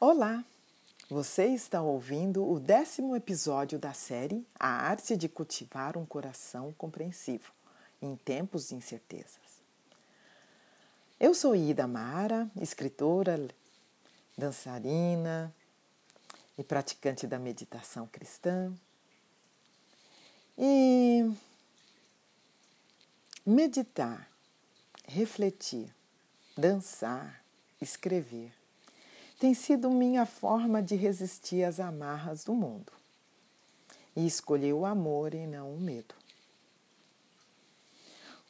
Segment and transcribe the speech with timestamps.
[0.00, 0.44] Olá!
[1.08, 7.52] Você está ouvindo o décimo episódio da série A Arte de Cultivar um Coração Compreensivo
[8.02, 9.62] em Tempos de Incertezas.
[11.18, 13.48] Eu sou Ida Mara, escritora,
[14.36, 15.54] dançarina
[16.58, 18.74] e praticante da meditação cristã.
[20.58, 21.32] E
[23.46, 24.28] meditar,
[25.06, 25.94] refletir,
[26.56, 27.42] dançar,
[27.80, 28.52] escrever
[29.44, 32.90] tem sido minha forma de resistir às amarras do mundo
[34.16, 36.14] e escolher o amor e não o medo.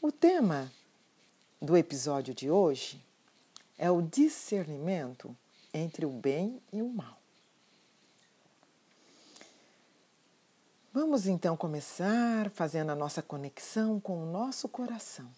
[0.01, 0.71] O tema
[1.61, 3.05] do episódio de hoje
[3.77, 5.37] é o discernimento
[5.73, 7.19] entre o bem e o mal.
[10.93, 15.29] Vamos então começar fazendo a nossa conexão com o nosso coração.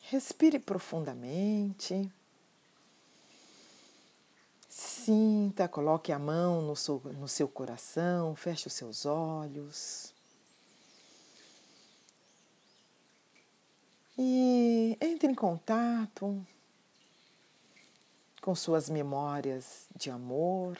[0.00, 2.10] Respire profundamente.
[5.06, 10.12] Sinta, coloque a mão no seu, no seu coração, feche os seus olhos.
[14.18, 16.44] E entre em contato
[18.42, 20.76] com suas memórias de amor.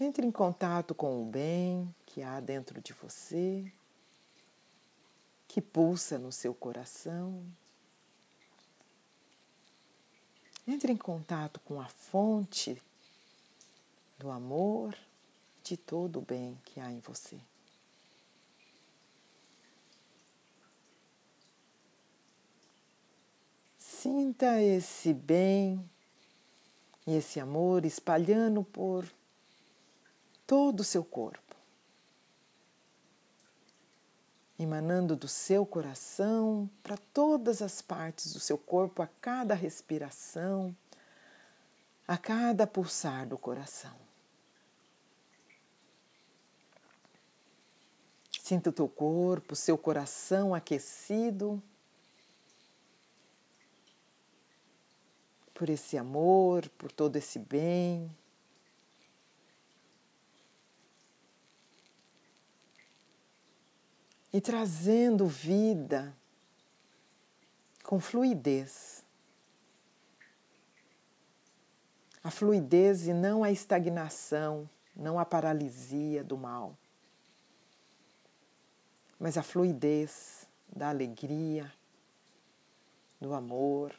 [0.00, 3.70] Entre em contato com o bem que há dentro de você,
[5.46, 7.44] que pulsa no seu coração.
[10.66, 12.82] Entre em contato com a fonte
[14.18, 14.96] do amor,
[15.62, 17.38] de todo o bem que há em você.
[23.78, 25.88] Sinta esse bem
[27.06, 29.06] e esse amor espalhando por
[30.46, 31.45] todo o seu corpo,
[34.58, 40.74] emanando do seu coração para todas as partes do seu corpo a cada respiração,
[42.08, 43.94] a cada pulsar do coração.
[48.40, 51.60] Sinta o teu corpo, seu coração aquecido
[55.52, 58.08] por esse amor, por todo esse bem.
[64.36, 66.14] E trazendo vida
[67.82, 69.02] com fluidez.
[72.22, 76.76] A fluidez e não a estagnação, não a paralisia do mal,
[79.18, 81.72] mas a fluidez da alegria,
[83.18, 83.96] do amor.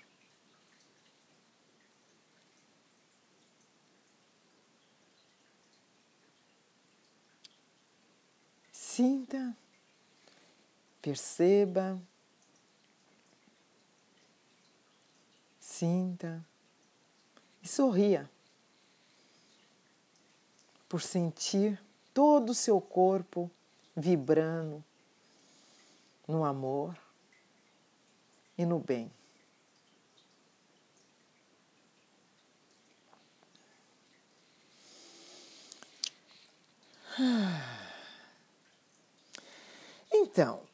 [8.71, 9.57] Sinta
[11.07, 11.97] Perceba,
[15.57, 16.45] sinta
[17.63, 18.29] e sorria
[20.89, 21.81] por sentir
[22.13, 23.49] todo o seu corpo
[23.95, 24.83] vibrando
[26.27, 26.99] no amor
[28.57, 29.09] e no bem.
[40.11, 40.66] Então,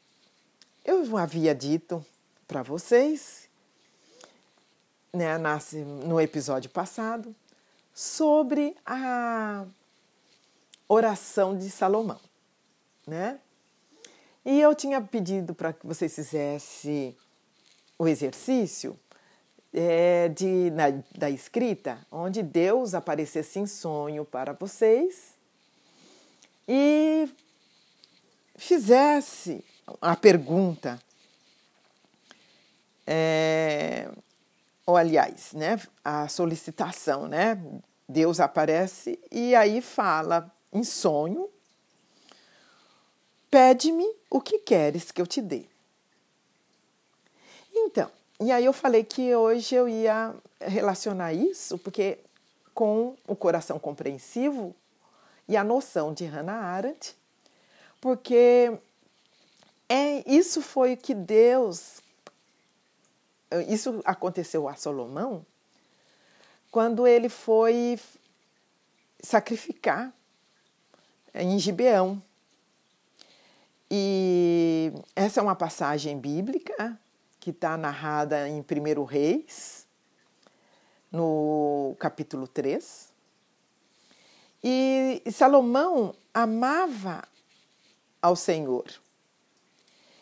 [0.84, 2.04] eu havia dito
[2.46, 3.48] para vocês,
[5.12, 5.38] né,
[6.04, 7.34] no episódio passado,
[7.94, 9.64] sobre a
[10.88, 12.20] oração de Salomão,
[13.06, 13.40] né?
[14.44, 17.16] E eu tinha pedido para que vocês fizessem
[17.98, 18.98] o exercício
[19.72, 25.34] é, de, na, da escrita, onde Deus aparecesse em sonho para vocês
[26.68, 27.28] e
[28.56, 29.64] fizesse
[30.00, 31.00] a pergunta,
[33.06, 34.10] é,
[34.86, 37.60] ou aliás, né, a solicitação, né?
[38.08, 41.48] Deus aparece e aí fala em sonho:
[43.50, 45.66] Pede-me o que queres que eu te dê.
[47.72, 52.18] Então, e aí eu falei que hoje eu ia relacionar isso, porque
[52.74, 54.74] com o coração compreensivo
[55.48, 57.16] e a noção de Hannah Arendt,
[58.00, 58.76] porque
[59.88, 62.00] é, isso foi o que Deus.
[63.68, 65.44] Isso aconteceu a Salomão
[66.70, 68.00] quando ele foi
[69.22, 70.12] sacrificar
[71.32, 72.20] em Gibeão.
[73.90, 76.98] E essa é uma passagem bíblica
[77.38, 79.86] que está narrada em 1 Reis,
[81.12, 83.08] no capítulo 3.
[84.64, 87.22] E Salomão amava
[88.20, 89.03] ao Senhor.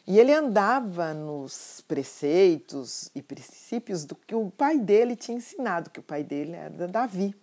[0.06, 6.00] E ele andava nos preceitos e princípios do que o pai dele tinha ensinado, que
[6.00, 7.34] o pai dele era Davi.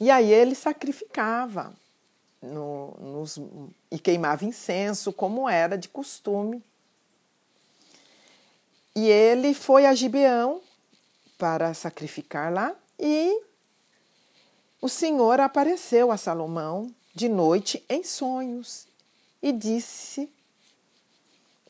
[0.00, 1.74] E aí ele sacrificava
[2.40, 3.40] no, nos,
[3.90, 6.62] e queimava incenso, como era de costume.
[8.94, 10.60] E ele foi a Gibeão
[11.36, 13.42] para sacrificar lá e
[14.80, 18.86] o Senhor apareceu a Salomão de noite em sonhos
[19.42, 20.28] e disse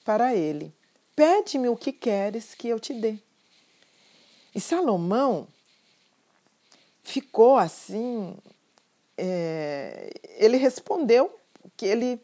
[0.08, 0.74] para ele:
[1.14, 3.18] Pede-me o que queres que eu te dê.
[4.54, 5.46] E Salomão
[7.02, 8.34] ficou assim.
[9.18, 11.38] É, ele respondeu
[11.76, 12.18] que ele,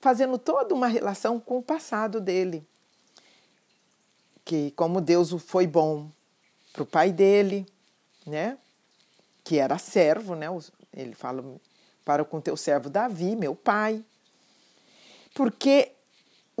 [0.00, 2.62] fazendo toda uma relação com o passado dele,
[4.44, 6.10] que como Deus foi bom
[6.74, 7.64] para o pai dele,
[8.26, 8.58] né,
[9.42, 10.48] que era servo, né,
[10.92, 11.42] ele fala
[12.04, 14.04] para com teu servo Davi, meu pai,
[15.34, 15.92] porque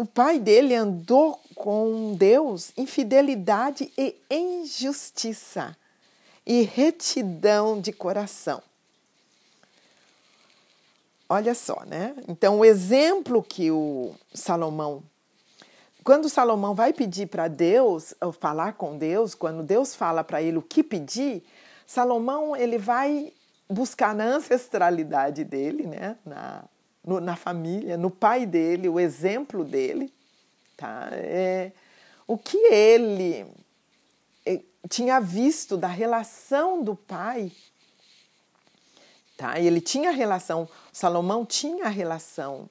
[0.00, 5.76] o pai dele andou com Deus em fidelidade e injustiça
[6.46, 8.62] e retidão de coração.
[11.28, 12.14] Olha só, né?
[12.26, 15.02] Então, o exemplo que o Salomão.
[16.02, 20.56] Quando Salomão vai pedir para Deus, ou falar com Deus, quando Deus fala para ele
[20.56, 21.44] o que pedir,
[21.86, 23.34] Salomão ele vai
[23.68, 26.16] buscar na ancestralidade dele, né?
[26.24, 26.64] na,
[27.04, 30.12] no, na família, no pai dele, o exemplo dele,
[30.76, 31.08] tá?
[31.12, 31.72] É,
[32.26, 33.46] o que ele
[34.44, 37.50] é, tinha visto da relação do pai,
[39.36, 39.58] tá?
[39.58, 42.68] Ele tinha relação, Salomão tinha relação,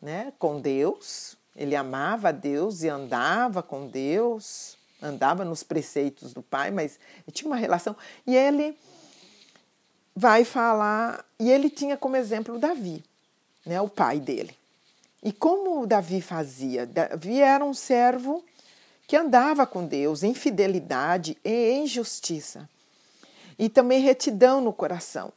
[0.00, 1.36] né, com Deus.
[1.54, 6.98] Ele amava Deus e andava com Deus, andava nos preceitos do pai, mas
[7.30, 7.94] tinha uma relação
[8.26, 8.76] e ele
[10.14, 13.04] vai falar, e ele tinha como exemplo Davi
[13.64, 14.56] né, o pai dele.
[15.22, 16.84] E como Davi fazia?
[16.84, 18.44] Davi era um servo
[19.06, 22.68] que andava com Deus em fidelidade e em justiça.
[23.58, 25.32] E também retidão no coração.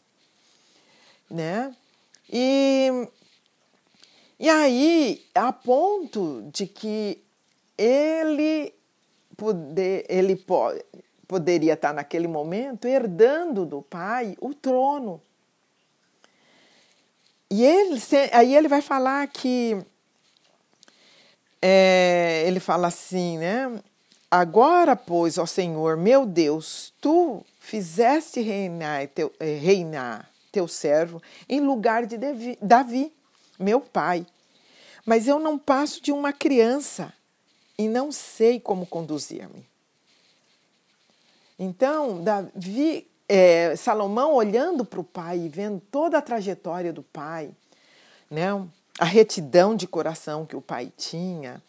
[1.30, 1.76] Né?
[2.32, 2.90] E,
[4.40, 7.22] e aí, a ponto de que
[7.78, 8.74] ele,
[9.38, 10.84] poder, ele pode,
[11.28, 15.22] poderia estar naquele momento herdando do pai o trono.
[17.50, 18.02] E ele,
[18.32, 19.78] aí ele vai falar que.
[21.62, 23.82] É, ele fala assim, né?
[24.30, 31.60] Agora, pois, ó Senhor, meu Deus, tu fizeste reinar teu, eh, reinar teu servo em
[31.62, 32.18] lugar de
[32.62, 33.14] Davi,
[33.58, 34.26] meu pai.
[35.06, 37.14] Mas eu não passo de uma criança
[37.78, 39.68] e não sei como conduzir-me.
[41.58, 47.52] Então, Davi é, Salomão olhando para o pai e vendo toda a trajetória do pai,
[48.30, 48.50] né,
[49.00, 51.62] a retidão de coração que o pai tinha,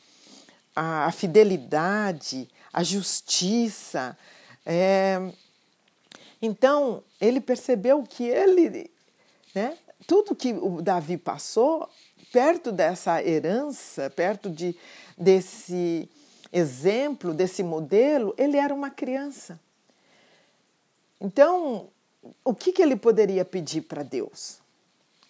[0.74, 4.16] a, a fidelidade, a justiça.
[4.64, 5.20] É,
[6.40, 8.90] então, ele percebeu que ele,
[9.54, 9.76] né,
[10.06, 11.88] tudo que o Davi passou,
[12.32, 14.76] perto dessa herança, perto de,
[15.16, 16.08] desse
[16.52, 19.58] exemplo, desse modelo, ele era uma criança.
[21.20, 21.88] Então,
[22.44, 24.58] o que, que ele poderia pedir para Deus?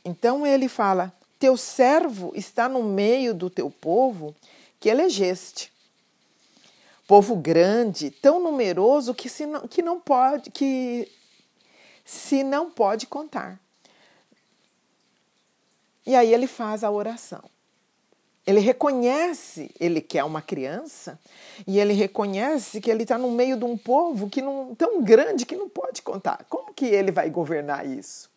[0.04, 4.34] Então ele fala: Teu servo está no meio do teu povo
[4.78, 5.72] que elegeste.
[7.06, 11.10] Povo grande, tão numeroso que, se não, que não pode, que
[12.04, 13.60] se não pode contar.
[16.04, 17.42] E aí ele faz a oração.
[18.46, 21.18] Ele reconhece, ele que é uma criança,
[21.66, 25.44] e ele reconhece que ele está no meio de um povo que não tão grande
[25.44, 26.46] que não pode contar.
[26.48, 28.30] Como que ele vai governar isso?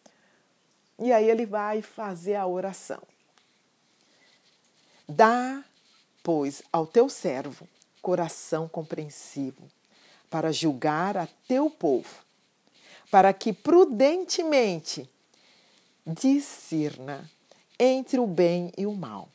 [0.98, 3.02] E aí ele vai fazer a oração.
[5.08, 5.64] Dá,
[6.24, 7.68] pois, ao teu servo
[8.02, 9.70] coração compreensivo,
[10.28, 12.24] para julgar a teu povo,
[13.12, 15.08] para que prudentemente
[16.06, 17.30] discirna
[17.78, 19.30] entre o bem e o mal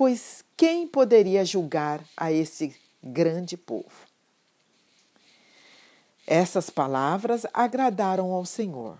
[0.00, 4.08] pois quem poderia julgar a esse grande povo?
[6.26, 8.96] Essas palavras agradaram ao Senhor,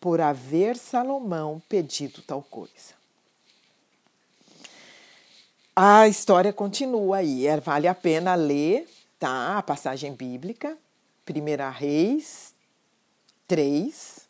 [0.00, 2.94] por haver Salomão pedido tal coisa.
[5.74, 10.78] A história continua aí, é, vale a pena ler tá, a passagem bíblica,
[11.28, 12.54] 1 Reis
[13.48, 14.28] 3,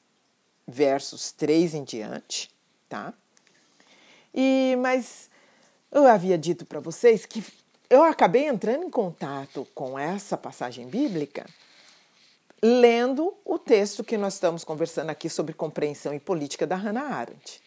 [0.67, 2.51] versos 3 em diante,
[2.89, 3.13] tá?
[4.35, 5.31] E, mas
[5.93, 7.45] eu havia dito para vocês que
[7.89, 11.47] eu acabei entrando em contato com essa passagem bíblica
[12.63, 17.61] lendo o texto que nós estamos conversando aqui sobre compreensão e política da Hannah Arendt.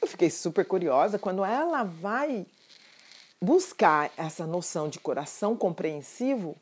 [0.00, 2.46] Eu fiquei super curiosa quando ela vai
[3.42, 6.56] buscar essa noção de coração compreensivo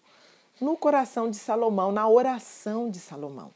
[0.59, 3.53] no coração de Salomão, na oração de Salomão.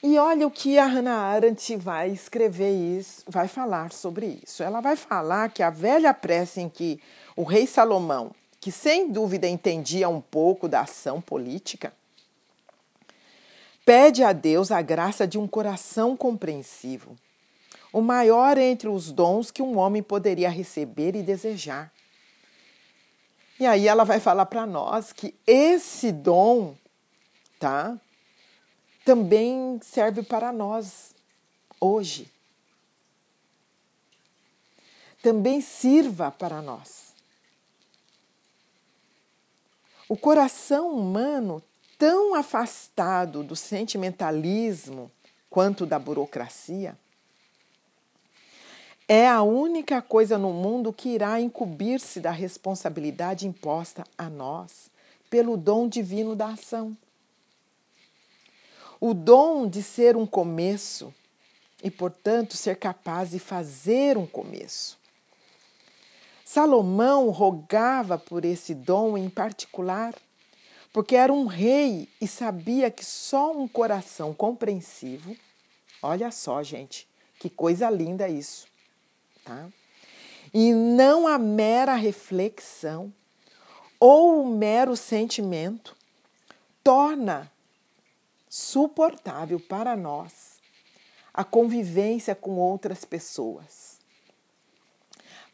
[0.00, 4.62] E olha o que a Hannah Arendt vai escrever isso, vai falar sobre isso.
[4.62, 7.00] Ela vai falar que a velha prece em que
[7.34, 11.92] o rei Salomão, que sem dúvida entendia um pouco da ação política,
[13.84, 17.16] pede a Deus a graça de um coração compreensivo,
[17.92, 21.92] o maior entre os dons que um homem poderia receber e desejar.
[23.58, 26.76] E aí ela vai falar para nós que esse dom,
[27.58, 27.98] tá?
[29.08, 31.14] Também serve para nós
[31.80, 32.30] hoje.
[35.22, 37.14] Também sirva para nós.
[40.10, 41.62] O coração humano,
[41.96, 45.10] tão afastado do sentimentalismo
[45.48, 46.94] quanto da burocracia,
[49.08, 54.90] é a única coisa no mundo que irá incumbir-se da responsabilidade imposta a nós
[55.30, 56.94] pelo dom divino da ação
[59.00, 61.14] o dom de ser um começo
[61.82, 64.98] e, portanto, ser capaz de fazer um começo.
[66.44, 70.14] Salomão rogava por esse dom em particular,
[70.92, 75.36] porque era um rei e sabia que só um coração compreensivo,
[76.02, 77.06] olha só, gente,
[77.38, 78.66] que coisa linda isso,
[79.44, 79.68] tá?
[80.52, 83.12] E não a mera reflexão
[84.00, 85.94] ou o mero sentimento
[86.82, 87.50] torna
[88.58, 90.58] suportável para nós
[91.32, 93.98] a convivência com outras pessoas.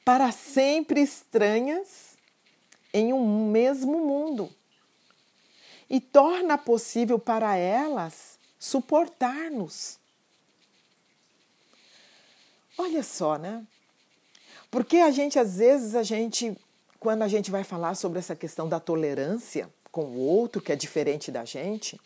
[0.05, 2.17] Para sempre estranhas
[2.93, 4.51] em um mesmo mundo.
[5.89, 9.99] E torna possível para elas suportar-nos.
[12.79, 13.67] Olha só, né?
[14.71, 16.57] Porque a gente, às vezes, a gente,
[16.99, 20.77] quando a gente vai falar sobre essa questão da tolerância com o outro que é
[20.77, 22.01] diferente da gente,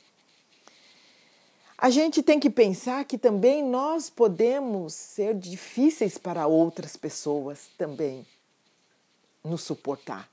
[1.80, 8.26] a gente tem que pensar que também nós podemos ser difíceis para outras pessoas também
[9.44, 10.28] nos suportar.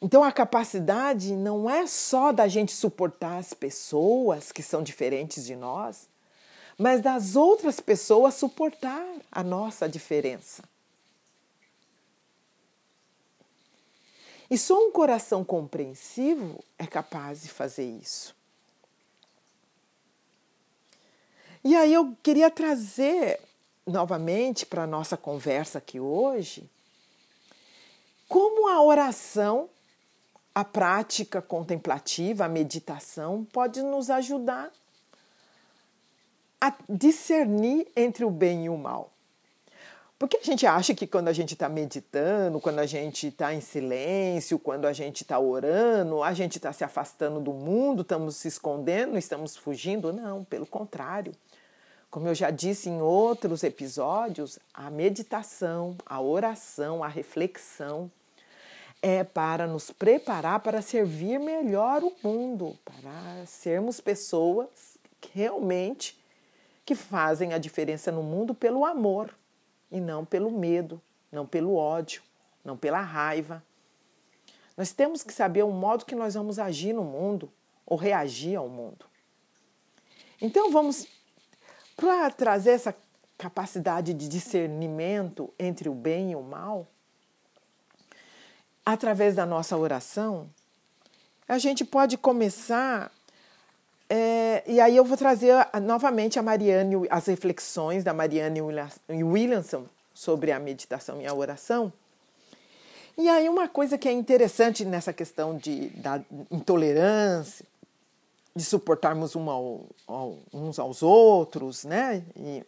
[0.00, 5.56] Então a capacidade não é só da gente suportar as pessoas que são diferentes de
[5.56, 6.06] nós,
[6.76, 10.62] mas das outras pessoas suportar a nossa diferença.
[14.50, 18.37] E só um coração compreensivo é capaz de fazer isso.
[21.64, 23.40] E aí eu queria trazer
[23.86, 26.68] novamente para a nossa conversa aqui hoje
[28.28, 29.70] como a oração,
[30.54, 34.70] a prática contemplativa, a meditação pode nos ajudar
[36.60, 39.10] a discernir entre o bem e o mal.
[40.18, 43.60] Porque a gente acha que quando a gente está meditando, quando a gente está em
[43.60, 48.48] silêncio, quando a gente está orando, a gente está se afastando do mundo, estamos se
[48.48, 50.12] escondendo, estamos fugindo.
[50.12, 51.32] Não, pelo contrário.
[52.10, 58.10] Como eu já disse em outros episódios, a meditação, a oração, a reflexão
[59.00, 66.18] é para nos preparar para servir melhor o mundo, para sermos pessoas que realmente
[66.84, 69.32] que fazem a diferença no mundo pelo amor
[69.90, 72.22] e não pelo medo, não pelo ódio,
[72.64, 73.62] não pela raiva.
[74.76, 77.50] Nós temos que saber o modo que nós vamos agir no mundo
[77.84, 79.06] ou reagir ao mundo.
[80.40, 81.08] Então vamos
[81.96, 82.94] para trazer essa
[83.36, 86.86] capacidade de discernimento entre o bem e o mal,
[88.84, 90.50] através da nossa oração,
[91.46, 93.12] a gente pode começar.
[94.10, 98.60] É, e aí eu vou trazer novamente a Mariane, as reflexões da Mariane
[99.10, 99.84] Williamson
[100.14, 101.92] sobre a meditação e a oração.
[103.18, 107.66] E aí uma coisa que é interessante nessa questão de, da intolerância,
[108.56, 112.24] de suportarmos um ao, ao, uns aos outros, né?
[112.34, 112.64] E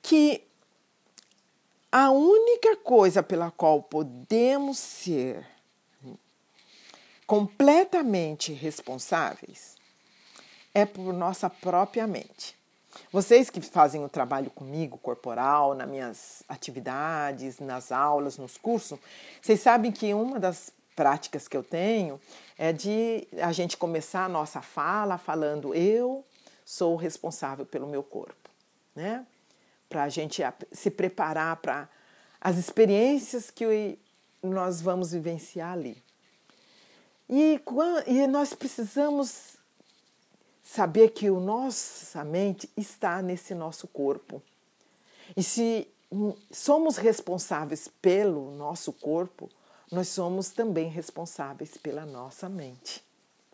[0.00, 0.42] que
[1.90, 5.46] a única coisa pela qual podemos ser
[7.26, 9.71] completamente responsáveis
[10.74, 12.56] é por nossa própria mente.
[13.10, 18.98] Vocês que fazem o trabalho comigo, corporal, nas minhas atividades, nas aulas, nos cursos,
[19.40, 22.20] vocês sabem que uma das práticas que eu tenho
[22.58, 26.24] é de a gente começar a nossa fala falando eu
[26.64, 28.50] sou responsável pelo meu corpo,
[28.94, 29.26] né?
[29.88, 31.88] Para a gente se preparar para
[32.40, 33.98] as experiências que
[34.42, 36.02] nós vamos vivenciar ali.
[37.28, 37.60] E,
[38.06, 39.56] e nós precisamos
[40.62, 44.42] saber que o nossa mente está nesse nosso corpo.
[45.36, 45.88] E se
[46.50, 49.50] somos responsáveis pelo nosso corpo,
[49.90, 53.02] nós somos também responsáveis pela nossa mente,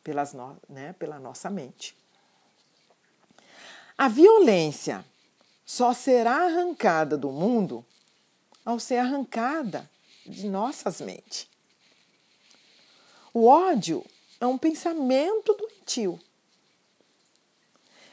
[0.04, 1.96] pelas no, né, pela nossa mente.
[3.96, 5.04] A violência
[5.66, 7.84] só será arrancada do mundo
[8.64, 9.90] ao ser arrancada
[10.24, 11.48] de nossas mentes.
[13.34, 14.04] O ódio
[14.40, 16.18] é um pensamento doentio.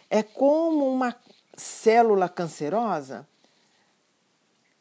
[0.09, 1.15] É como uma
[1.57, 3.27] célula cancerosa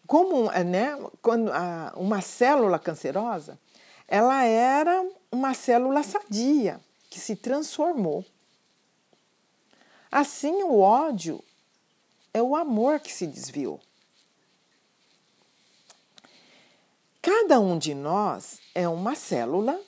[0.07, 3.59] como né, quando a, uma célula cancerosa,
[4.07, 8.25] ela era uma célula sadia que se transformou.
[10.11, 11.43] Assim, o ódio
[12.33, 13.81] é o amor que se desviou.
[17.23, 19.81] Cada um de nós é uma célula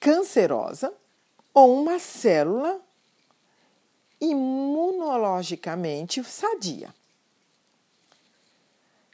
[0.00, 0.92] cancerosa
[1.54, 2.80] ou uma célula
[4.20, 6.94] imunologicamente sadia.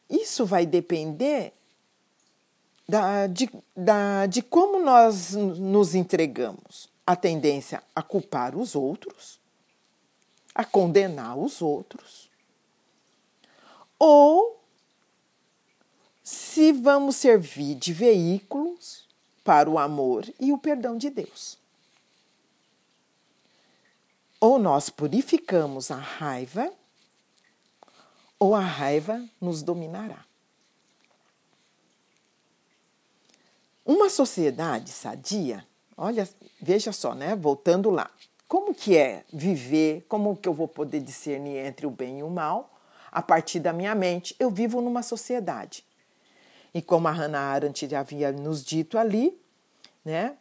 [0.09, 1.53] Isso vai depender
[2.89, 6.89] da, de, da, de como nós nos entregamos.
[7.07, 9.41] A tendência a culpar os outros,
[10.55, 12.29] a condenar os outros,
[13.99, 14.61] ou
[16.23, 19.07] se vamos servir de veículos
[19.43, 21.58] para o amor e o perdão de Deus.
[24.41, 26.73] Ou nós purificamos a raiva
[28.39, 30.25] ou a raiva nos dominará.
[33.85, 35.67] Uma sociedade sadia,
[35.97, 36.29] olha,
[36.61, 37.35] veja só, né?
[37.35, 38.11] Voltando lá.
[38.47, 40.05] Como que é viver?
[40.09, 42.79] Como que eu vou poder discernir entre o bem e o mal?
[43.11, 45.85] A partir da minha mente, eu vivo numa sociedade.
[46.73, 49.39] E como a Hannah Arendt já havia nos dito ali,
[50.05, 50.37] né?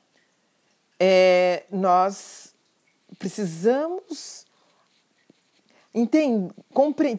[1.00, 2.47] É, nós
[3.17, 4.45] precisamos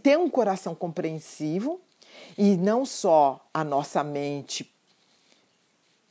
[0.03, 1.81] ter um coração compreensivo
[2.37, 4.73] e não só a nossa mente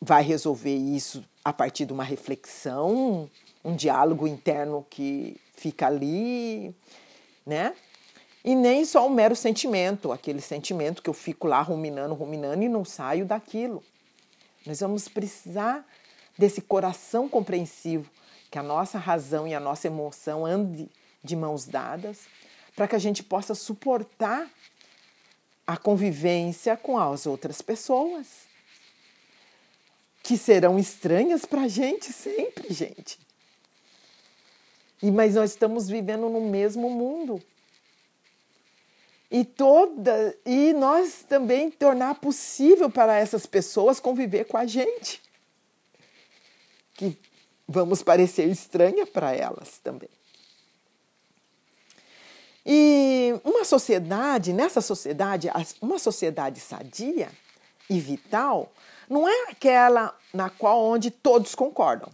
[0.01, 3.29] vai resolver isso a partir de uma reflexão,
[3.63, 6.75] um diálogo interno que fica ali,
[7.45, 7.73] né?
[8.43, 12.69] E nem só um mero sentimento, aquele sentimento que eu fico lá ruminando, ruminando e
[12.69, 13.83] não saio daquilo.
[14.65, 15.85] Nós vamos precisar
[16.37, 18.09] desse coração compreensivo,
[18.49, 20.89] que a nossa razão e a nossa emoção andem
[21.23, 22.21] de mãos dadas
[22.75, 24.49] para que a gente possa suportar
[25.65, 28.47] a convivência com as outras pessoas,
[30.23, 33.19] que serão estranhas para a gente sempre, gente.
[35.01, 37.41] E mas nós estamos vivendo no mesmo mundo.
[39.29, 45.21] E toda e nós também tornar possível para essas pessoas conviver com a gente.
[46.93, 47.17] Que
[47.67, 50.09] vamos parecer estranha para elas também.
[52.65, 55.49] E uma sociedade, nessa sociedade,
[55.81, 57.29] uma sociedade sadia
[57.89, 58.71] e vital,
[59.09, 62.09] não é aquela na qual onde todos concordam.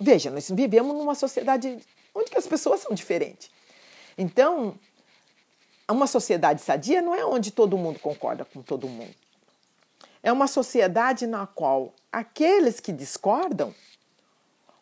[0.00, 1.78] Veja, nós vivemos numa sociedade
[2.14, 3.50] onde as pessoas são diferentes.
[4.16, 4.74] Então,
[5.88, 9.14] uma sociedade sadia não é onde todo mundo concorda com todo mundo.
[10.22, 13.72] É uma sociedade na qual aqueles que discordam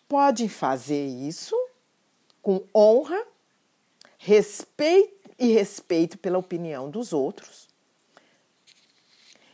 [0.08, 1.54] podem fazer isso
[2.42, 3.26] com honra
[4.18, 7.68] respeito e respeito pela opinião dos outros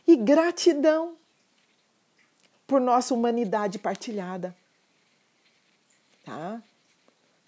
[0.07, 1.17] e gratidão
[2.67, 4.55] por nossa humanidade partilhada.
[6.23, 6.61] Tá?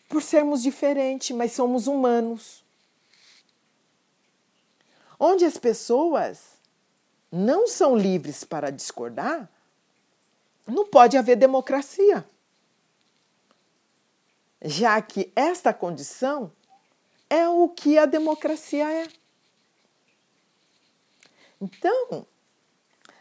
[0.10, 2.64] Por sermos diferentes, mas somos humanos.
[5.20, 6.56] Onde as pessoas
[7.32, 9.50] não são livres para discordar,
[10.68, 12.28] não pode haver democracia.
[14.66, 16.52] Já que esta condição
[17.30, 19.08] é o que a democracia é.
[21.62, 22.26] Então,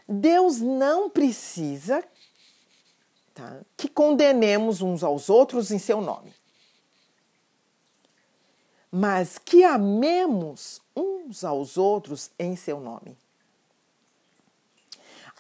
[0.09, 2.03] Deus não precisa
[3.35, 6.35] tá, que condenemos uns aos outros em seu nome,
[8.91, 13.17] mas que amemos uns aos outros em seu nome.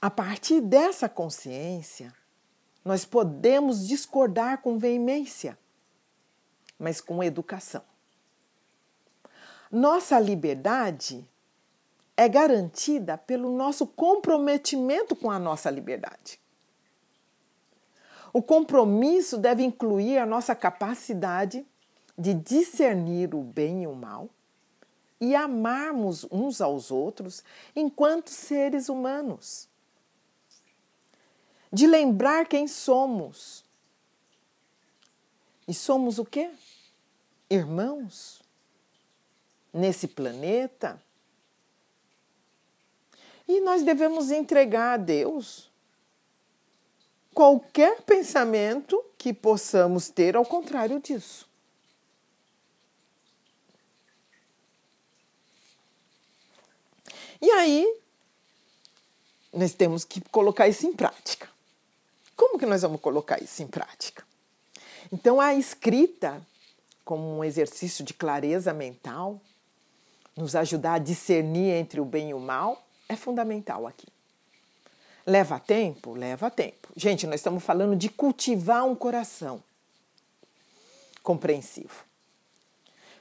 [0.02, 2.12] A partir dessa consciência,
[2.84, 5.58] nós podemos discordar com veemência,
[6.84, 7.82] mas com educação.
[9.72, 11.26] Nossa liberdade
[12.14, 16.38] é garantida pelo nosso comprometimento com a nossa liberdade.
[18.34, 21.66] O compromisso deve incluir a nossa capacidade
[22.18, 24.28] de discernir o bem e o mal
[25.18, 27.42] e amarmos uns aos outros
[27.74, 29.70] enquanto seres humanos.
[31.72, 33.64] De lembrar quem somos
[35.66, 36.50] E somos o quê?
[37.50, 38.42] Irmãos
[39.72, 41.02] nesse planeta.
[43.46, 45.70] E nós devemos entregar a Deus
[47.34, 51.48] qualquer pensamento que possamos ter ao contrário disso.
[57.42, 58.00] E aí,
[59.52, 61.48] nós temos que colocar isso em prática.
[62.34, 64.24] Como que nós vamos colocar isso em prática?
[65.12, 66.40] Então, a escrita,
[67.04, 69.40] como um exercício de clareza mental,
[70.36, 74.06] nos ajudar a discernir entre o bem e o mal, é fundamental aqui.
[75.26, 76.14] Leva tempo?
[76.14, 76.88] Leva tempo.
[76.96, 79.62] Gente, nós estamos falando de cultivar um coração
[81.22, 82.04] compreensivo.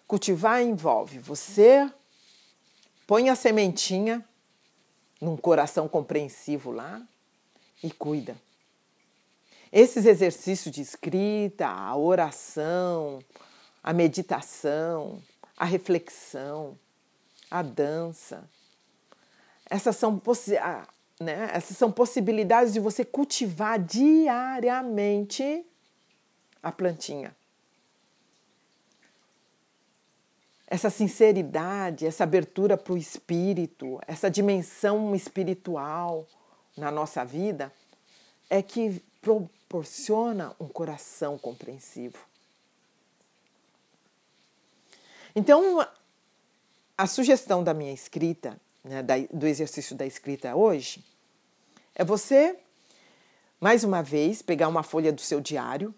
[0.08, 1.90] Cultivar envolve você
[3.08, 4.24] põe a sementinha
[5.22, 7.02] num coração compreensivo lá
[7.82, 8.36] e cuida.
[9.72, 13.20] Esses exercícios de escrita, a oração,
[13.84, 15.22] a meditação,
[15.58, 16.80] a reflexão,
[17.52, 18.50] a dança,
[19.70, 20.22] essas são,
[21.20, 25.66] né, essas são possibilidades de você cultivar diariamente
[26.62, 27.36] a plantinha.
[30.68, 36.26] Essa sinceridade, essa abertura para o espírito, essa dimensão espiritual
[36.76, 37.72] na nossa vida
[38.50, 42.33] é que proporciona um coração compreensivo.
[45.36, 45.86] Então,
[46.98, 51.04] a sugestão da minha escrita né, da, do exercício da escrita hoje
[51.96, 52.60] é você,
[53.60, 55.94] mais uma vez, pegar uma folha do seu diário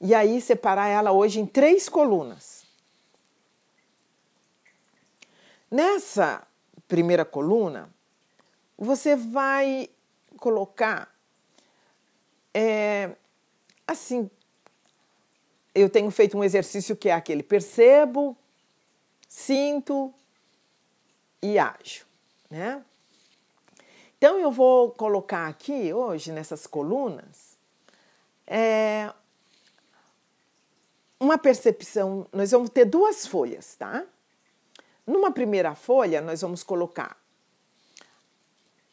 [0.00, 2.64] e aí separar ela hoje em três colunas.
[5.70, 6.46] Nessa
[6.86, 7.88] primeira coluna,
[8.78, 9.88] você vai
[10.36, 11.14] colocar
[12.52, 13.14] é,
[13.86, 14.30] assim.
[15.76, 18.34] Eu tenho feito um exercício que é aquele percebo,
[19.28, 20.12] sinto,
[21.42, 22.06] e ajo,
[22.48, 22.82] né?
[24.16, 27.58] Então eu vou colocar aqui hoje nessas colunas
[28.46, 29.12] é,
[31.20, 32.26] uma percepção.
[32.32, 34.02] Nós vamos ter duas folhas, tá?
[35.06, 37.20] Numa primeira folha nós vamos colocar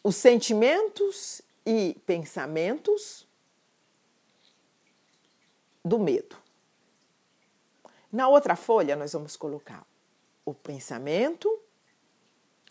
[0.03, 3.25] os sentimentos e pensamentos
[5.85, 6.42] do medo.
[8.13, 9.85] Na outra folha nós vamos colocar
[10.45, 11.59] o pensamento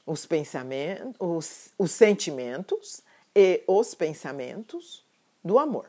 [0.07, 3.03] os pensamentos, os, os sentimentos
[3.35, 5.05] e os pensamentos
[5.45, 5.89] do amor,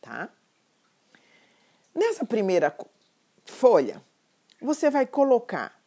[0.00, 0.30] tá?
[1.94, 2.74] Nessa primeira
[3.44, 4.02] folha,
[4.60, 5.78] você vai colocar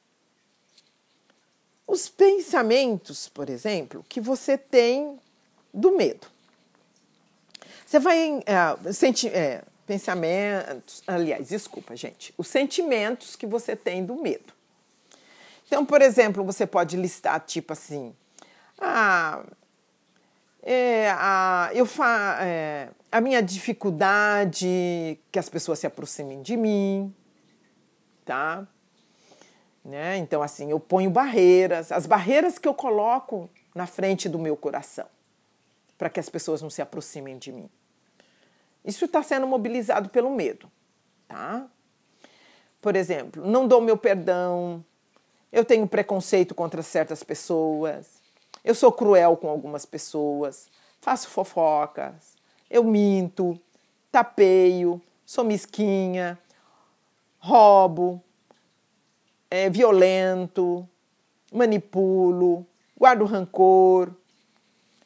[1.88, 5.20] os pensamentos, por exemplo, que você tem
[5.74, 6.28] do medo.
[7.86, 14.16] Você vai é, senti é, pensamentos, aliás, desculpa, gente, os sentimentos que você tem do
[14.16, 14.54] medo.
[15.68, 18.16] Então, por exemplo, você pode listar tipo assim:
[18.80, 19.44] ah,
[20.62, 27.14] é, a, eu fa, é, a minha dificuldade que as pessoas se aproximem de mim,
[28.26, 28.68] tá?
[29.84, 30.18] Né?
[30.18, 35.06] Então, assim, eu ponho barreiras, as barreiras que eu coloco na frente do meu coração,
[35.98, 37.70] para que as pessoas não se aproximem de mim.
[38.86, 40.72] Isso está sendo mobilizado pelo medo,
[41.28, 41.68] tá?
[42.80, 44.86] Por exemplo, não dou meu perdão,
[45.52, 48.22] eu tenho preconceito contra certas pessoas,
[48.64, 50.70] eu sou cruel com algumas pessoas,
[51.02, 52.36] faço fofocas,
[52.70, 53.60] eu minto,
[54.12, 56.38] tapeio, sou mesquinha,
[57.40, 58.22] roubo,
[59.50, 60.88] é violento,
[61.52, 62.66] manipulo,
[62.98, 64.14] guardo rancor,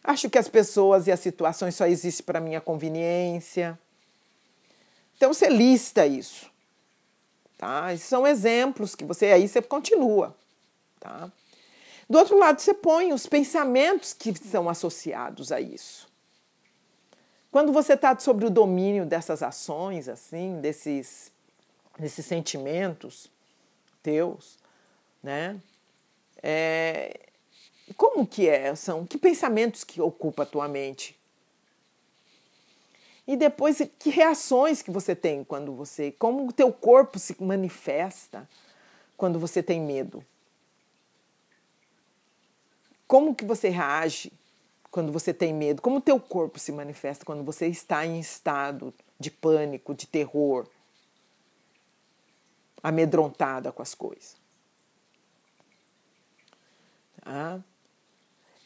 [0.04, 3.78] acho que as pessoas e as situações só existem para minha conveniência.
[5.18, 6.50] Então você lista isso.
[7.58, 7.94] Tá?
[7.94, 10.36] Esses são exemplos que você aí você continua.
[11.00, 11.30] Tá?
[12.10, 16.10] Do outro lado, você põe os pensamentos que são associados a isso.
[17.52, 21.32] Quando você está sobre o domínio dessas ações, assim, desses,
[21.98, 23.30] desses sentimentos
[24.02, 24.58] teus,
[25.22, 25.60] né?
[26.42, 27.29] É,
[27.94, 28.76] como que é?
[28.76, 31.18] São que pensamentos que ocupam a tua mente?
[33.30, 36.12] E depois, que reações que você tem quando você.
[36.12, 38.50] Como o teu corpo se manifesta
[39.16, 40.26] quando você tem medo?
[43.08, 44.32] Como que você reage
[44.90, 45.82] quando você tem medo?
[45.82, 50.68] Como o teu corpo se manifesta quando você está em estado de pânico, de terror?
[52.82, 54.38] Amedrontada com as coisas.
[57.22, 57.64] Tá?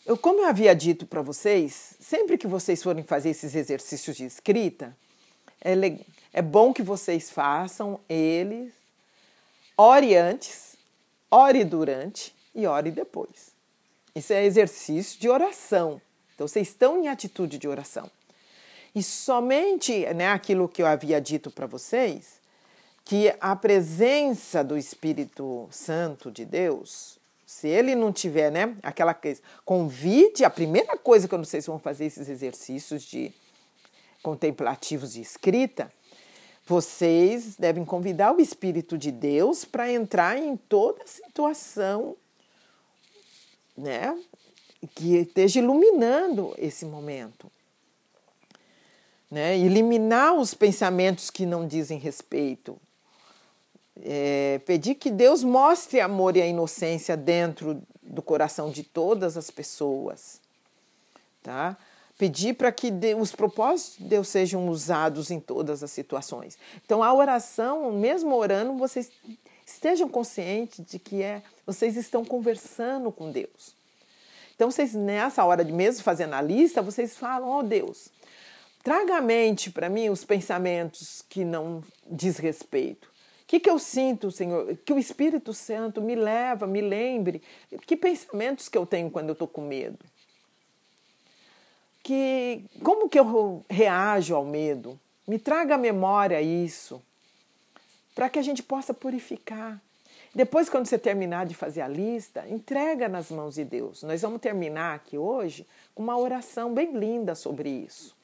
[0.06, 4.26] Eu, como eu havia dito para vocês, sempre que vocês forem fazer esses exercícios de
[4.26, 4.96] escrita,
[5.62, 5.74] É,
[6.34, 8.74] é bom que vocês façam eles.
[9.78, 10.76] Ore antes,
[11.32, 13.54] ore durante e ore depois.
[14.14, 16.02] Isso é exercício de oração.
[16.36, 18.12] Então, vocês estão em atitude de oração.
[18.94, 22.42] E somente né, aquilo que eu havia dito para vocês,
[23.06, 27.18] que a presença do Espírito Santo de Deus,
[27.54, 32.06] se ele não tiver, né, aquela coisa, convide, a primeira coisa quando vocês vão fazer
[32.06, 33.32] esses exercícios de
[34.22, 35.92] contemplativos de escrita,
[36.66, 42.16] vocês devem convidar o Espírito de Deus para entrar em toda situação,
[43.78, 44.18] né,
[44.96, 47.52] que esteja iluminando esse momento
[49.34, 49.58] né?
[49.58, 52.80] eliminar os pensamentos que não dizem respeito.
[54.02, 59.52] É, pedir que Deus mostre amor e a inocência dentro do coração de todas as
[59.52, 60.42] pessoas.
[61.42, 61.78] Tá?
[62.18, 66.58] Pedir para que os propósitos de Deus sejam usados em todas as situações.
[66.86, 69.12] Então, a oração, mesmo orando, vocês
[69.66, 73.76] estejam conscientes de que é, vocês estão conversando com Deus.
[74.56, 78.12] Então, vocês, nessa hora de mesmo fazendo a lista, vocês falam: Ó oh, Deus,
[78.84, 83.13] Traga à mente para mim os pensamentos que não diz respeito.
[83.54, 84.76] Que, que eu sinto, Senhor?
[84.78, 87.40] Que o Espírito Santo me leva, me lembre.
[87.86, 90.04] Que pensamentos que eu tenho quando eu estou com medo?
[92.02, 95.00] Que, como que eu reajo ao medo?
[95.28, 97.00] Me traga à memória isso,
[98.16, 99.80] para que a gente possa purificar.
[100.34, 104.02] Depois, quando você terminar de fazer a lista, entrega nas mãos de Deus.
[104.02, 108.18] Nós vamos terminar aqui hoje com uma oração bem linda sobre isso.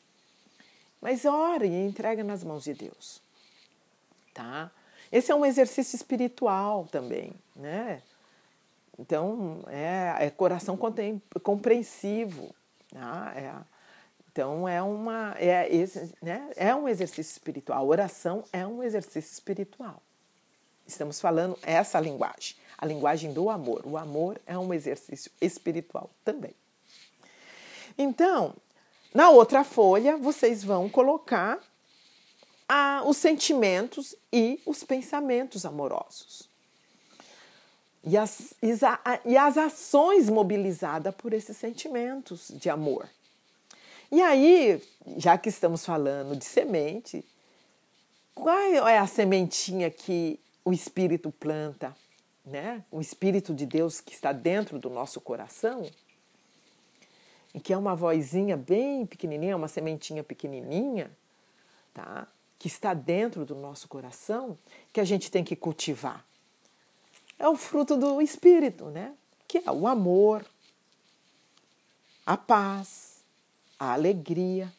[1.00, 3.22] Mas ore e entrega nas mãos de Deus.
[4.34, 4.72] Tá?
[5.12, 8.02] Esse é um exercício espiritual também, né?
[8.98, 10.78] Então, é, é coração
[11.41, 12.54] compreensivo.
[12.91, 13.34] Tá?
[13.36, 13.54] É,
[14.32, 16.50] então, é, uma, é, esse, né?
[16.56, 17.88] é um exercício espiritual.
[17.88, 20.02] Oração é um exercício espiritual.
[20.86, 23.86] Estamos falando essa linguagem, a linguagem do amor.
[23.86, 26.54] O amor é um exercício espiritual também.
[27.98, 28.56] Então,
[29.13, 31.60] na outra folha, vocês vão colocar
[32.70, 36.48] ah, os sentimentos e os pensamentos amorosos.
[38.04, 38.54] E as,
[39.26, 43.10] e as ações mobilizadas por esses sentimentos de amor.
[44.12, 44.82] E aí,
[45.18, 47.26] já que estamos falando de semente,
[48.34, 51.96] qual é a sementinha que o Espírito planta,
[52.46, 52.86] né?
[52.90, 55.86] O Espírito de Deus que está dentro do nosso coração?
[57.54, 61.12] em que é uma vozinha bem pequenininha, uma sementinha pequenininha,
[61.94, 62.28] tá?
[62.60, 64.56] Que está dentro do nosso coração,
[64.93, 66.24] que a gente tem que cultivar.
[67.39, 69.15] É o fruto do Espírito, né?
[69.48, 70.45] que é o amor,
[72.26, 73.24] a paz,
[73.80, 74.72] a alegria,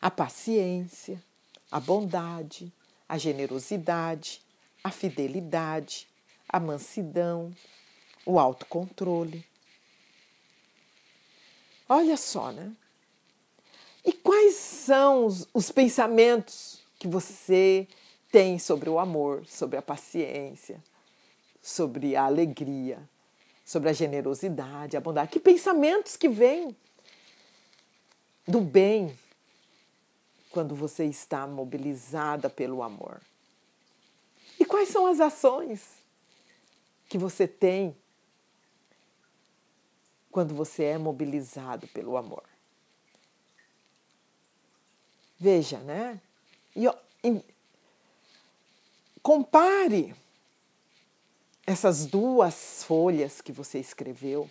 [0.00, 1.22] a paciência,
[1.70, 2.72] a bondade,
[3.06, 4.40] a generosidade,
[4.82, 6.08] a fidelidade,
[6.48, 7.52] a mansidão,
[8.24, 9.44] o autocontrole,
[11.88, 12.70] Olha só, né?
[14.88, 17.86] São os, os pensamentos que você
[18.32, 20.82] tem sobre o amor, sobre a paciência,
[21.60, 22.98] sobre a alegria,
[23.66, 25.30] sobre a generosidade, a bondade?
[25.30, 26.74] Que pensamentos que vêm
[28.46, 29.14] do bem
[30.50, 33.20] quando você está mobilizada pelo amor?
[34.58, 35.82] E quais são as ações
[37.10, 37.94] que você tem
[40.30, 42.44] quando você é mobilizado pelo amor.
[45.38, 46.20] Veja, né?
[46.74, 46.88] E,
[49.22, 50.14] compare
[51.66, 54.50] essas duas folhas que você escreveu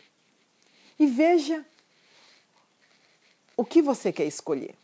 [1.00, 1.65] e veja
[3.56, 4.76] o que você quer escolher.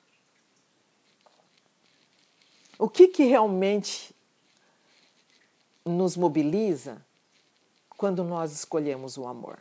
[2.79, 4.15] O que, que realmente
[5.85, 7.05] nos mobiliza
[7.89, 9.59] quando nós escolhemos o amor?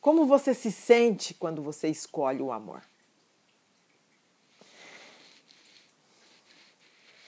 [0.00, 2.82] Como você se sente quando você escolhe o amor?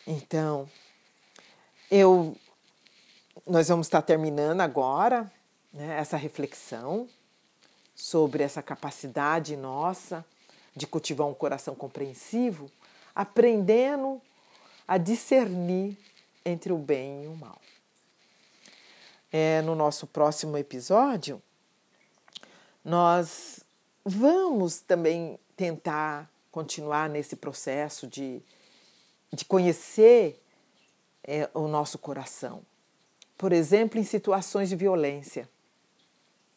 [0.07, 0.69] Então,
[1.91, 2.37] eu
[3.47, 5.31] nós vamos estar terminando agora
[5.73, 7.09] né, essa reflexão
[7.95, 10.25] sobre essa capacidade nossa
[10.75, 12.71] de cultivar um coração compreensivo,
[13.15, 14.21] aprendendo
[14.87, 15.97] a discernir
[16.45, 17.61] entre o bem e o mal.
[19.31, 21.43] É, no nosso próximo episódio,
[22.85, 23.61] nós
[24.05, 28.43] vamos também tentar continuar nesse processo de,
[29.33, 30.41] de conhecer
[31.25, 32.63] é, o nosso coração.
[33.39, 35.49] Por exemplo, em situações de violência.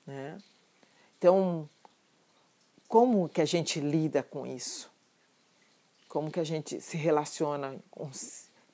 [0.05, 0.37] Né?
[1.17, 1.69] Então,
[2.87, 4.93] como que a gente lida com isso?
[6.15, 8.09] como que a gente se relaciona com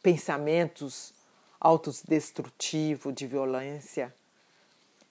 [0.03, 1.11] pensamentos
[1.59, 4.13] autodestrutivos de violência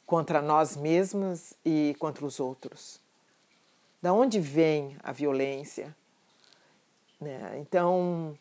[0.07, 3.01] contra nós mesmos e contra os outros.
[4.01, 5.93] Da onde vem a violência?
[7.21, 7.59] Né?
[7.59, 8.39] Então,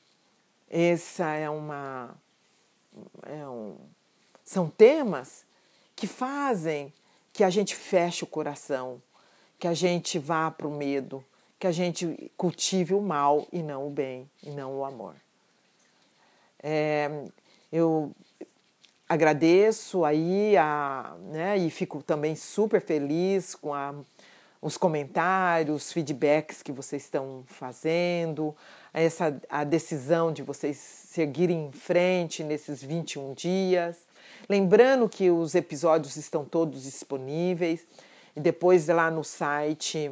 [0.69, 2.15] essa é uma,
[3.23, 3.77] é um,
[4.45, 5.45] são temas
[5.95, 6.93] que fazem
[7.34, 9.01] que a gente feche o coração,
[9.58, 11.23] que a gente vá para o medo,
[11.58, 15.15] que a gente cultive o mal e não o bem, e não o amor.
[16.62, 17.25] É,
[17.71, 18.12] eu
[19.08, 23.95] agradeço aí a, né, e fico também super feliz com a,
[24.61, 28.55] os comentários, feedbacks que vocês estão fazendo,
[28.93, 34.05] essa a decisão de vocês seguirem em frente nesses 21 dias.
[34.49, 37.87] Lembrando que os episódios estão todos disponíveis
[38.35, 40.11] e depois lá no site,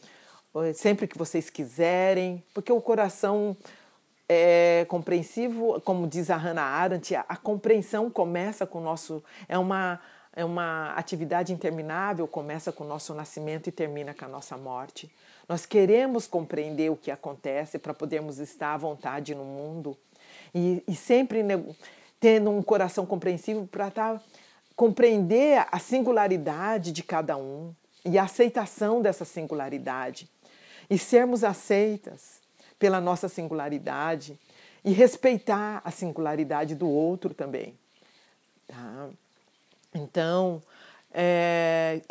[0.55, 3.55] eh, sempre que vocês quiserem, porque o coração
[4.27, 9.23] é compreensivo, como diz a Hannah Arendt, a, compreensão começa com o nosso.
[9.47, 9.99] É uma,
[10.33, 15.13] é uma atividade interminável, começa com o nosso nascimento e termina com a nossa morte.
[15.49, 19.97] Nós queremos compreender o que acontece para podermos estar à vontade no mundo
[20.55, 21.43] e, e sempre
[22.17, 24.21] tendo um coração compreensivo para estar
[24.75, 27.73] compreender a singularidade de cada um
[28.05, 30.29] e a aceitação dessa singularidade
[30.89, 32.41] e sermos aceitas
[32.79, 34.37] pela nossa singularidade
[34.83, 37.77] e respeitar a singularidade do outro também.
[38.67, 39.09] Tá?
[39.93, 40.61] Então,
[41.13, 42.01] é,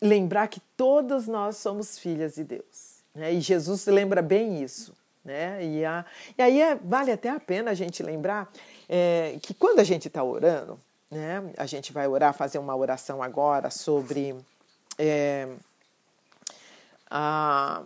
[0.00, 3.00] lembrar que todas nós somos filhas de Deus.
[3.14, 3.34] Né?
[3.34, 4.94] E Jesus lembra bem isso.
[5.24, 5.64] Né?
[5.64, 6.04] E, a,
[6.38, 8.50] e aí é, vale até a pena a gente lembrar
[8.88, 10.80] é, que quando a gente está orando,
[11.10, 11.52] né?
[11.56, 14.36] a gente vai orar, fazer uma oração agora sobre
[14.98, 15.48] é,
[17.10, 17.82] a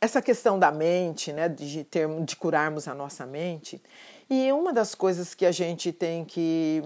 [0.00, 3.80] essa questão da mente, né, de, ter, de curarmos a nossa mente,
[4.30, 6.82] e uma das coisas que a gente tem que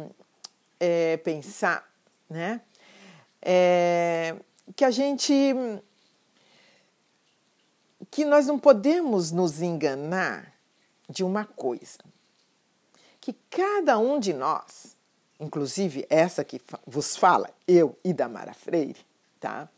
[0.81, 1.89] é, pensar,
[2.29, 2.61] né,
[3.41, 4.35] é
[4.75, 5.55] que a gente
[8.11, 10.53] que nós não podemos nos enganar
[11.09, 11.99] de uma coisa,
[13.21, 14.93] que cada um de nós,
[15.38, 19.05] inclusive essa que vos fala, eu e Damara Freire,
[19.40, 19.68] tá?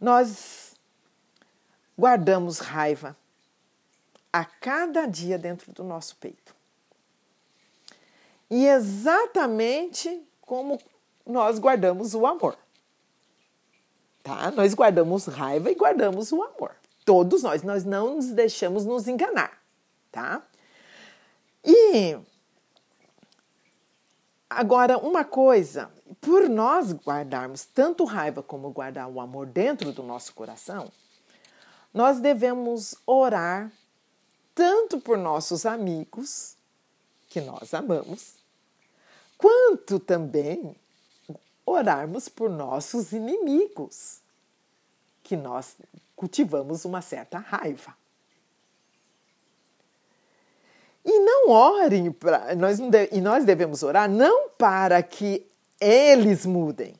[0.00, 0.74] Nós
[1.98, 3.16] guardamos raiva
[4.32, 6.54] a cada dia dentro do nosso peito.
[8.50, 10.80] E exatamente como
[11.26, 12.56] nós guardamos o amor.
[14.22, 14.50] Tá?
[14.50, 16.74] Nós guardamos raiva e guardamos o amor.
[17.04, 19.58] Todos nós, nós não nos deixamos nos enganar,
[20.12, 20.42] tá?
[21.64, 22.18] E
[24.48, 30.32] agora uma coisa, por nós guardarmos tanto raiva como guardar o amor dentro do nosso
[30.34, 30.90] coração,
[31.92, 33.70] nós devemos orar
[34.54, 36.56] tanto por nossos amigos,
[37.28, 38.34] que nós amamos,
[39.36, 40.74] quanto também
[41.64, 44.20] orarmos por nossos inimigos,
[45.22, 45.76] que nós
[46.16, 47.97] cultivamos uma certa raiva.
[51.10, 52.78] E não orem para nós
[53.10, 55.46] e nós devemos orar não para que
[55.80, 56.94] eles mudem.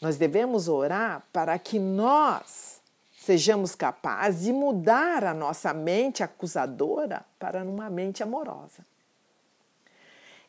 [0.00, 7.64] Nós devemos orar para que nós sejamos capazes de mudar a nossa mente acusadora para
[7.64, 8.86] uma mente amorosa.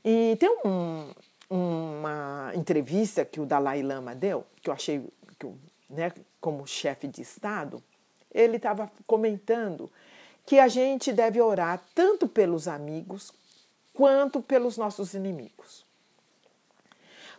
[0.06, 1.10] E tem um,
[1.50, 5.04] uma entrevista que o Dalai Lama deu, que eu achei,
[5.40, 5.52] que,
[5.90, 7.82] né, como chefe de Estado,
[8.32, 9.90] ele estava comentando
[10.48, 13.34] que a gente deve orar tanto pelos amigos
[13.94, 15.86] quanto pelos nossos inimigos.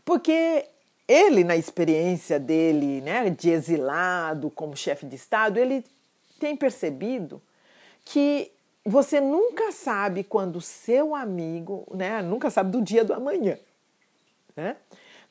[0.05, 0.66] Porque
[1.09, 5.83] ele, na experiência dele né, de exilado como chefe de Estado, ele
[6.38, 7.40] tem percebido
[8.05, 8.53] que
[8.85, 13.59] você nunca sabe quando o seu amigo, né, nunca sabe do dia do amanhã.
[14.54, 14.77] Né?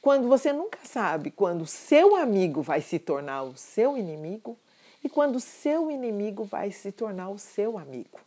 [0.01, 4.57] Quando você nunca sabe quando o seu amigo vai se tornar o seu inimigo
[5.03, 8.19] e quando o seu inimigo vai se tornar o seu amigo.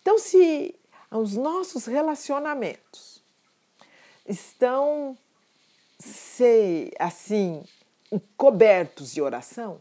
[0.00, 0.74] Então, se
[1.10, 3.22] os nossos relacionamentos
[4.26, 5.16] estão
[5.98, 7.64] ser assim
[8.36, 9.80] cobertos de oração,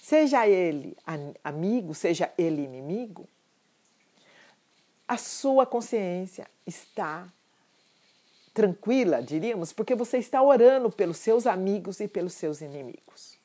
[0.00, 0.96] seja ele
[1.42, 3.28] amigo, seja ele inimigo,
[5.08, 7.28] a sua consciência está
[8.54, 13.39] tranquila, diríamos, porque você está orando pelos seus amigos e pelos seus inimigos.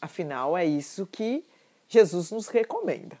[0.00, 1.44] Afinal, é isso que
[1.88, 3.18] Jesus nos recomenda,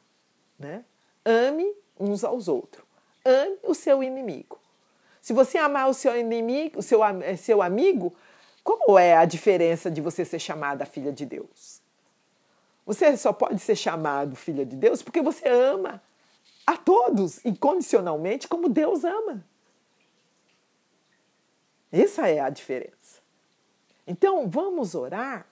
[0.58, 0.84] né?
[1.24, 2.84] Ame uns aos outros.
[3.24, 4.58] Ame o seu inimigo.
[5.20, 7.00] Se você amar o seu inimigo, o seu,
[7.36, 8.14] seu amigo,
[8.64, 11.82] qual é a diferença de você ser chamada filha de Deus?
[12.86, 16.02] Você só pode ser chamado filha de Deus porque você ama
[16.66, 19.44] a todos incondicionalmente como Deus ama.
[21.92, 23.20] Essa é a diferença.
[24.06, 25.46] Então, vamos orar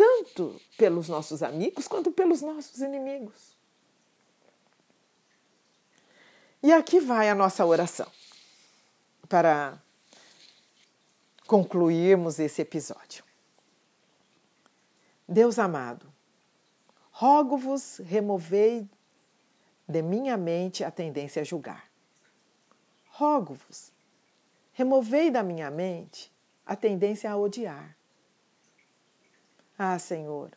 [0.00, 3.54] tanto pelos nossos amigos quanto pelos nossos inimigos.
[6.62, 8.10] E aqui vai a nossa oração
[9.28, 9.78] para
[11.46, 13.22] concluirmos esse episódio.
[15.28, 16.10] Deus amado,
[17.10, 18.88] rogo-vos, removei
[19.86, 21.90] de minha mente a tendência a julgar.
[23.10, 23.92] Rogo-vos,
[24.72, 26.32] removei da minha mente
[26.64, 27.99] a tendência a odiar.
[29.82, 30.50] Ah, Senhor,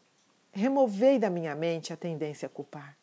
[0.52, 2.98] removei da minha mente a tendência a culpar.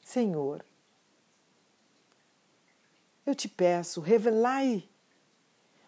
[0.00, 0.64] Senhor,
[3.26, 4.88] eu te peço, revelai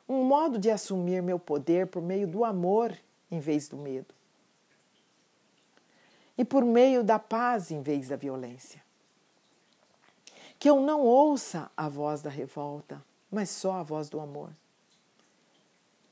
[0.09, 2.99] um modo de assumir meu poder por meio do amor
[3.31, 4.13] em vez do medo.
[6.37, 8.83] E por meio da paz em vez da violência.
[10.59, 13.01] Que eu não ouça a voz da revolta,
[13.31, 14.51] mas só a voz do amor.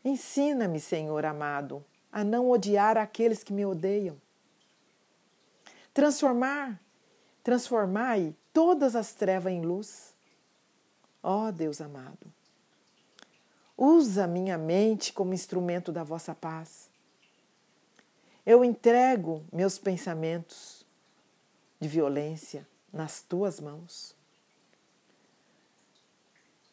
[0.05, 4.21] Ensina-me, Senhor amado, a não odiar aqueles que me odeiam.
[5.93, 6.81] Transformar,
[7.43, 10.15] transformai todas as trevas em luz
[11.27, 12.31] Ó oh, Deus amado,
[13.79, 16.91] usa minha mente como instrumento da vossa paz.
[18.45, 20.85] Eu entrego meus pensamentos
[21.81, 24.15] de violência nas tuas mãos.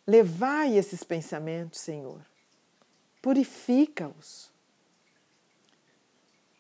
[0.06, 2.20] Levai esses pensamentos, Senhor,
[3.22, 4.50] purifica-os.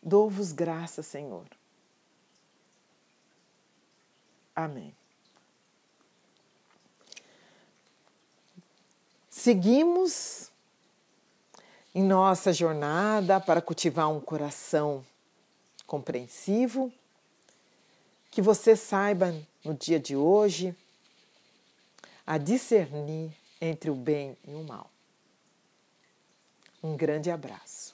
[0.03, 1.45] Dou-vos graça, Senhor.
[4.55, 4.93] Amém.
[9.29, 10.51] Seguimos
[11.95, 15.03] em nossa jornada para cultivar um coração
[15.87, 16.93] compreensivo.
[18.29, 19.33] Que você saiba
[19.63, 20.75] no dia de hoje
[22.25, 24.90] a discernir entre o bem e o mal.
[26.83, 27.90] Um grande abraço.